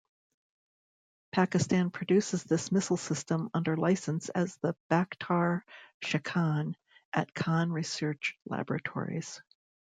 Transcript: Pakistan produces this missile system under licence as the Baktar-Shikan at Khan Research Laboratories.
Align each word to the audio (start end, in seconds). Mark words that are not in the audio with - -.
Pakistan 1.31 1.91
produces 1.91 2.43
this 2.43 2.71
missile 2.71 2.97
system 2.97 3.51
under 3.53 3.77
licence 3.77 4.29
as 4.29 4.57
the 4.63 4.75
Baktar-Shikan 4.89 6.73
at 7.13 7.33
Khan 7.35 7.71
Research 7.71 8.35
Laboratories. 8.47 9.39